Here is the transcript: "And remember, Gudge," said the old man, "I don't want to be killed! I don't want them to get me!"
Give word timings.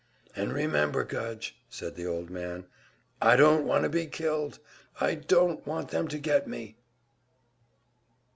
"And 0.35 0.51
remember, 0.51 1.03
Gudge," 1.03 1.59
said 1.69 1.93
the 1.95 2.07
old 2.07 2.31
man, 2.31 2.65
"I 3.21 3.35
don't 3.35 3.67
want 3.67 3.83
to 3.83 3.87
be 3.89 4.07
killed! 4.07 4.57
I 4.99 5.13
don't 5.13 5.63
want 5.67 5.91
them 5.91 6.07
to 6.07 6.17
get 6.17 6.47
me!" 6.47 6.75